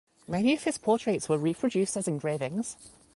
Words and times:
Many 0.27 0.55
of 0.55 0.63
his 0.63 0.79
portraits 0.79 1.29
were 1.29 1.37
reproduced 1.37 1.95
as 1.95 2.07
engravings. 2.07 2.75